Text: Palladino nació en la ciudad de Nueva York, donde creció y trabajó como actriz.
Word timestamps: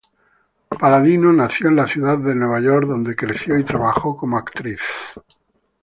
Palladino 0.79 1.31
nació 1.31 1.67
en 1.67 1.75
la 1.75 1.85
ciudad 1.85 2.17
de 2.17 2.33
Nueva 2.33 2.59
York, 2.59 2.87
donde 2.87 3.15
creció 3.15 3.59
y 3.59 3.63
trabajó 3.63 4.17
como 4.17 4.35
actriz. 4.35 4.81